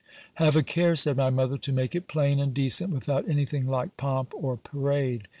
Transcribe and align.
Have 0.41 0.55
a 0.55 0.63
care, 0.63 0.95
said 0.95 1.17
my 1.17 1.29
mother, 1.29 1.59
to 1.59 1.71
make 1.71 1.93
it 1.93 2.07
plain 2.07 2.39
and 2.39 2.55
decent 2.55 2.91
without 2.91 3.29
anything 3.29 3.67
like 3.67 3.97
pomp 3.97 4.33
or 4.35 4.57
parade. 4.57 5.27